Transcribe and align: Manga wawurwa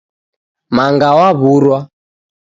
Manga 0.75 1.09
wawurwa 1.17 1.79